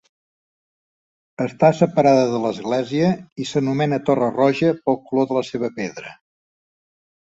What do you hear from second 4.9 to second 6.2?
color de la seva pedra.